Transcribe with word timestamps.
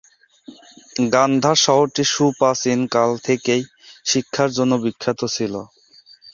গান্ধার 1.11 1.57
শহরটি 1.65 2.03
সুপ্রাচীন 2.13 2.79
কাল 2.93 3.11
থেকেই 3.27 3.61
শিক্ষার 4.05 4.49
জন্য 4.57 4.73
বিখ্যাত 4.83 5.19
ছিলো। 5.35 5.61